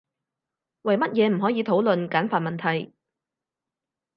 [0.81, 2.91] 為乜嘢唔可以討論簡繁問題？